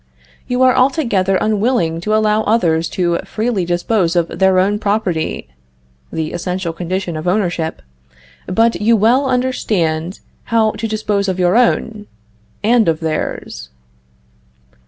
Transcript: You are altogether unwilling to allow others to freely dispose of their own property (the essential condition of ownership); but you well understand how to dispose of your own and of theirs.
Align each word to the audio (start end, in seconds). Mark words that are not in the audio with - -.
You 0.47 0.63
are 0.63 0.75
altogether 0.75 1.35
unwilling 1.35 2.01
to 2.01 2.15
allow 2.15 2.41
others 2.45 2.89
to 2.89 3.19
freely 3.19 3.65
dispose 3.65 4.15
of 4.15 4.39
their 4.39 4.57
own 4.57 4.79
property 4.79 5.47
(the 6.11 6.33
essential 6.33 6.73
condition 6.73 7.15
of 7.15 7.27
ownership); 7.27 7.83
but 8.47 8.81
you 8.81 8.95
well 8.97 9.27
understand 9.27 10.19
how 10.45 10.71
to 10.71 10.87
dispose 10.87 11.27
of 11.27 11.37
your 11.37 11.55
own 11.55 12.07
and 12.63 12.87
of 12.87 12.99
theirs. 12.99 13.69